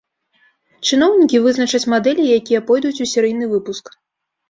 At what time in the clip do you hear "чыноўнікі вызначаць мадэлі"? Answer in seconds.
0.87-2.27